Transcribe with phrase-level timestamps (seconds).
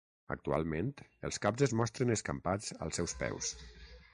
[0.35, 0.87] Actualment
[1.29, 3.53] els caps es mostren escampats als seus peus.